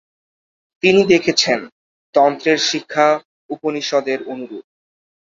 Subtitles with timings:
[0.83, 1.59] তিনি দেখেছেন,
[2.15, 3.07] তন্ত্রের শিক্ষা
[3.49, 4.65] উপনিষদের অনুরূপ।